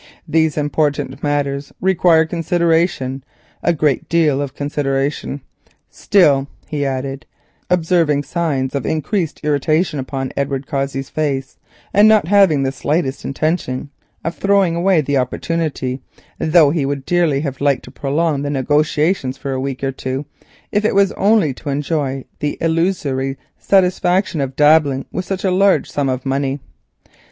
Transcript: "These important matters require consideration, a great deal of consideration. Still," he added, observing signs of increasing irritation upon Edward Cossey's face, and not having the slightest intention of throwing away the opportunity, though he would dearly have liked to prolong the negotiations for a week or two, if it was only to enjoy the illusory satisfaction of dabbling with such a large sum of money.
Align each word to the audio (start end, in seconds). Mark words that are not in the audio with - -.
"These 0.27 0.57
important 0.57 1.21
matters 1.21 1.71
require 1.79 2.25
consideration, 2.25 3.23
a 3.61 3.71
great 3.71 4.09
deal 4.09 4.41
of 4.41 4.55
consideration. 4.55 5.41
Still," 5.91 6.47
he 6.67 6.83
added, 6.83 7.27
observing 7.69 8.23
signs 8.23 8.73
of 8.73 8.83
increasing 8.83 9.37
irritation 9.43 9.99
upon 9.99 10.31
Edward 10.35 10.65
Cossey's 10.65 11.11
face, 11.11 11.59
and 11.93 12.07
not 12.07 12.27
having 12.29 12.63
the 12.63 12.71
slightest 12.71 13.23
intention 13.23 13.91
of 14.25 14.33
throwing 14.33 14.75
away 14.75 15.01
the 15.01 15.17
opportunity, 15.17 16.01
though 16.39 16.71
he 16.71 16.83
would 16.83 17.05
dearly 17.05 17.41
have 17.41 17.61
liked 17.61 17.83
to 17.83 17.91
prolong 17.91 18.41
the 18.41 18.49
negotiations 18.49 19.37
for 19.37 19.51
a 19.51 19.61
week 19.61 19.83
or 19.83 19.91
two, 19.91 20.25
if 20.71 20.83
it 20.83 20.95
was 20.95 21.11
only 21.11 21.53
to 21.53 21.69
enjoy 21.69 22.25
the 22.39 22.57
illusory 22.59 23.37
satisfaction 23.59 24.41
of 24.41 24.55
dabbling 24.55 25.05
with 25.11 25.25
such 25.25 25.43
a 25.43 25.51
large 25.51 25.91
sum 25.91 26.09
of 26.09 26.25
money. 26.25 26.59